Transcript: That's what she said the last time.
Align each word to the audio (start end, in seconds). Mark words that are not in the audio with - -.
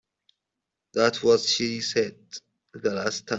That's 0.93 1.23
what 1.23 1.39
she 1.41 1.79
said 1.79 2.15
the 2.73 2.91
last 2.91 3.19
time. 3.27 3.27